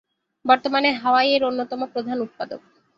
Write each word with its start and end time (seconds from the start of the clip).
বর্তমানে 0.45 0.89
হাওয়াই 0.93 1.29
এর 1.33 1.43
অন্যতম 1.43 1.81
প্রধান 1.93 2.17
উৎপাদক। 2.21 2.61